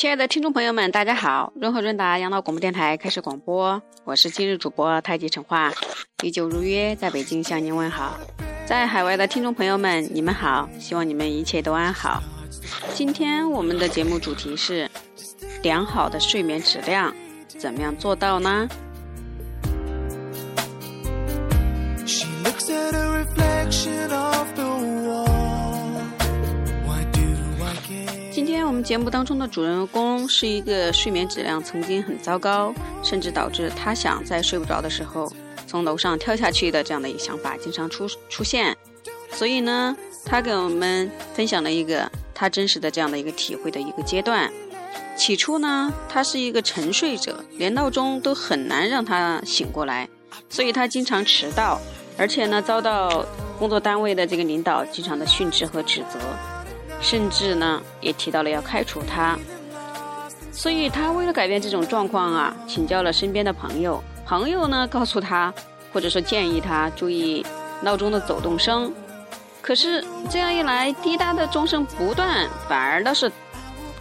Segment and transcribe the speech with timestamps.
[0.00, 1.52] 亲爱的听众朋友们，大家好！
[1.54, 5.70] 润和润达养老广播电台开始广播，我是今日主播太极陈化，
[6.22, 8.18] 依旧如约在北京向您问好。
[8.64, 12.22] 在海外的听众朋友们，你们好，希望你们一切都安好。
[12.94, 14.90] 今天我们的节目主题是
[15.62, 17.14] 良好的睡眠质量，
[17.46, 18.66] 怎么样做到呢？
[28.82, 35.30] 节目当中的主人公是一个睡眠质量曾经很糟糕，甚至导致他想在睡不着的时候
[35.66, 38.76] 从楼上跳下去的这样的一个想法经常出出现。
[39.32, 44.50] 所以呢，他给我们分享了一个他真实的这样的一个体会的一个阶段。
[45.16, 50.08] 起初呢，他是一个沉睡者，连闹钟都很难让他醒过来，
[50.48, 51.78] 所以他经常迟到，
[52.16, 53.24] 而且呢，遭到
[53.58, 56.18] 工作单位的这个领导经常的训斥和指责。
[57.00, 59.38] 甚至呢，也提到了要开除他，
[60.52, 64.02] 所以他为了改变这种状况啊，请教了身边的朋友。
[64.26, 65.52] 朋友呢，告诉他，
[65.92, 67.44] 或者说建议他注意
[67.82, 68.92] 闹钟的走动声。
[69.60, 73.30] 可是这样一来，滴答的钟声不断，反而倒是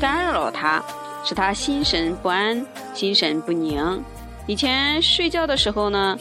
[0.00, 0.82] 干扰了他，
[1.24, 2.64] 使他心神不安、
[2.94, 4.02] 心神不宁。
[4.46, 6.18] 以前睡觉的时候呢，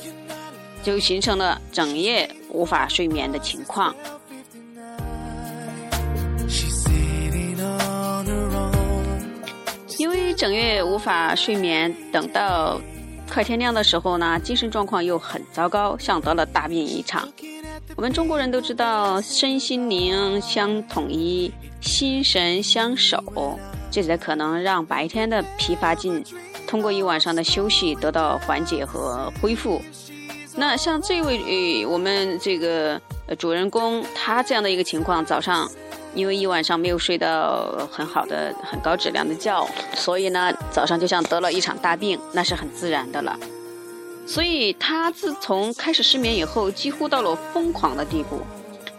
[0.83, 3.95] 就形成了整夜无法睡眠的情况。
[10.43, 12.77] 整夜无法睡眠，等到
[13.31, 17.25] 快天亮的时候呢，精神状况又很糟糕，像得了大病一场。
[17.95, 21.49] 我们中国人都知道，身心灵相统一，
[21.79, 23.57] 心神相守，
[23.89, 26.21] 这才可能让白天的疲乏劲
[26.67, 29.81] 通过一晚上的休息得到缓解和恢复。
[30.57, 35.69] 那像这位呃我们这个呃主人公，他这样的一个情况，早上。
[36.15, 43.35] 因为一晚上没有睡到很好的、很高质量的觉，所以呢，早上就像得了一场大病，那是很自然的了。
[44.27, 48.41] 所以他自从开始失眠以后，几乎到了疯狂的地步，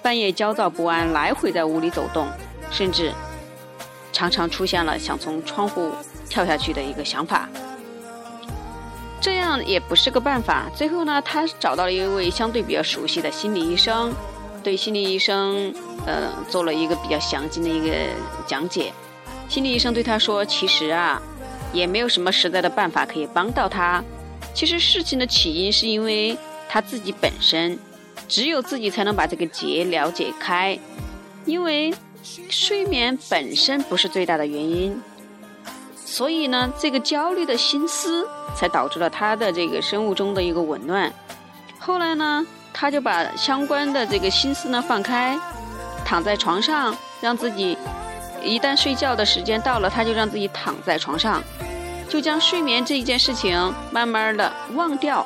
[0.02, 2.26] 半夜焦躁不安，来回在屋里走动，
[2.72, 3.12] 甚至
[4.12, 5.92] 常常出现了想从窗户
[6.28, 7.48] 跳下去的一个想法。
[9.24, 10.70] 这样也不是个办法。
[10.76, 14.14] 最后呢，他找到了一位相对比较熟悉的心理医生。
[14.62, 15.72] 对心理医生，
[16.04, 17.96] 呃，做了一个比较详尽的一个
[18.46, 18.92] 讲解。
[19.48, 21.22] 心理医生对他说：“其实啊，
[21.72, 24.04] 也没有什么实在的办法可以帮到他。
[24.52, 26.36] 其实事情的起因是因为
[26.68, 27.78] 他自己本身，
[28.28, 30.78] 只有自己才能把这个结了解开。
[31.46, 31.94] 因为
[32.50, 35.00] 睡眠本身不是最大的原因，
[36.16, 41.12] 所以呢，这个焦虑的心思才导致了他的这个生物钟的一个紊乱。
[41.78, 45.38] 后来呢？”他就把相关的这个心思呢放开，
[46.04, 47.78] 躺在床上，让自己
[48.42, 51.40] 一旦睡觉的时间到了，他就让自己躺在床上，
[52.08, 55.24] 就将睡眠这一件事情慢慢的忘掉，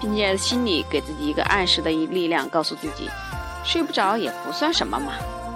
[0.00, 3.10] 并且心里给自己一个暗示的一力量，告诉自己，
[3.62, 5.12] 睡不着也不算什么嘛，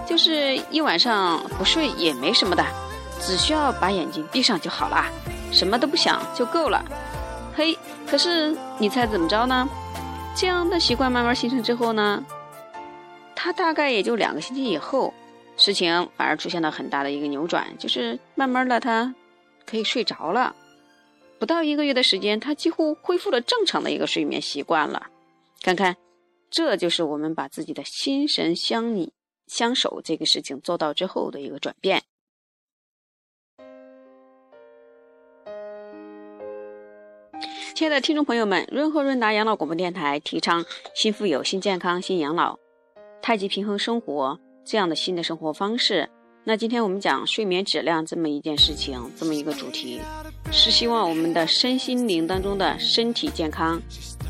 [0.06, 2.62] 就是一晚上不睡也没什么的，
[3.20, 5.04] 只需要把眼睛闭上就好了，
[5.52, 6.84] 什么都不想就够了。
[7.54, 7.76] 嘿，
[8.06, 9.68] 可是你猜怎么着呢？
[10.36, 12.24] 这样的习惯慢慢形成之后呢，
[13.34, 15.12] 他大概也就两个星期以后，
[15.56, 19.14] 事情反而出现了很大的一个扭转，就是慢慢的他
[19.66, 20.54] 可以睡着了，
[21.38, 25.08] 不到一个月的时间，他几乎恢复了正常的一个睡眠习惯了。
[25.62, 25.96] 看看，
[26.50, 29.12] 这就是我们把自己的心神相拟
[29.46, 32.02] 相守这个事情做到之后的一个转变。
[37.80, 40.62] 亲爱的听众朋友们，润和润达养老广播电台提倡
[40.94, 42.58] 新富有、新健康、新养老，
[43.22, 46.06] 太极平衡生活这样的新的生活方式。
[46.44, 49.98] 那今天我们讲睡眠质量这么一件事情，这么一个主题，
[50.52, 53.80] 是希望我们的身心灵当中的身体健康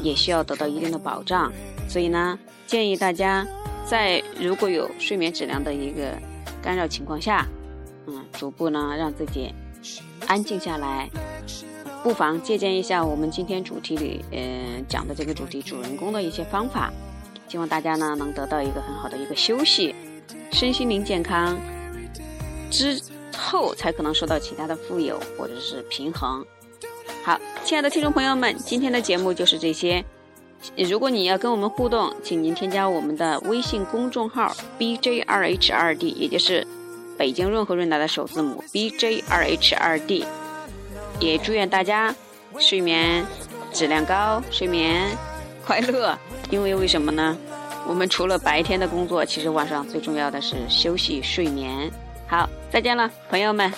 [0.01, 1.53] 也需要得到一定的保障。
[1.89, 2.39] 所以呢，
[2.69, 3.45] 建议大家
[3.85, 6.17] 在如果有睡眠质量的一个
[6.63, 7.45] 干扰情况下，
[8.07, 9.53] 嗯，逐步呢让自己
[10.29, 11.11] 安静下来。
[12.03, 16.91] 不妨借鉴一下我们今天主题里，呃，讲的这个主题主人公的一些方法，
[17.47, 19.95] 希望大家呢能得到一个很好的一个休息，
[20.51, 21.59] 身心灵健康
[22.71, 22.99] 之
[23.37, 26.45] 后，才可能说到其他的富有或者是平衡。
[27.23, 30.03] 好，亲爱的听众朋友们，今天的节目就是这些。
[30.77, 36.67] 如果你要跟我们互动，请您添加我们的微信公众号 b j 二 h 二 d 也就是
[37.19, 40.25] 北京润和润达的首字母 b j 二 h 二 d
[41.21, 42.15] 也祝愿大家
[42.59, 43.25] 睡眠
[43.73, 45.17] 质量高，睡眠
[45.65, 46.19] 快乐。
[46.51, 47.37] 因为为什么呢？
[47.87, 51.91] 我们除了白天的工作，其实晚上最重要的是休息睡眠。
[52.27, 53.73] 好，再见了，朋友们。